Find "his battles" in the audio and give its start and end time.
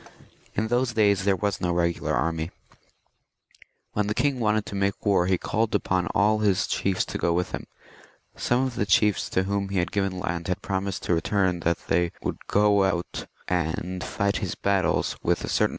14.37-15.17